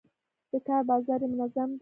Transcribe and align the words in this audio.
د 0.51 0.53
کار 0.67 0.81
بازار 0.89 1.19
یې 1.23 1.27
منظم 1.31 1.69
دی. 1.73 1.79